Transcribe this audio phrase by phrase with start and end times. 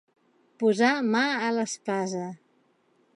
[0.63, 2.25] Posar mà a l'espasa.